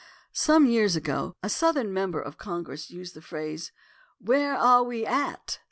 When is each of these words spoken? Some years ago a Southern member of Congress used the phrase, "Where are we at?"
Some 0.33 0.65
years 0.65 0.95
ago 0.95 1.35
a 1.43 1.47
Southern 1.49 1.93
member 1.93 2.19
of 2.19 2.39
Congress 2.39 2.89
used 2.89 3.13
the 3.13 3.21
phrase, 3.21 3.71
"Where 4.17 4.55
are 4.57 4.81
we 4.81 5.05
at?" 5.05 5.59